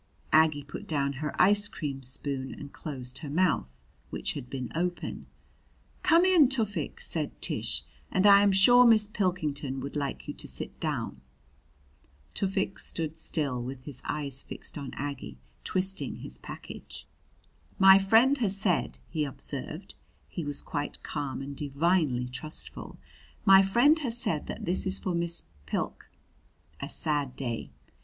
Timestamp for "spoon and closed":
2.01-3.19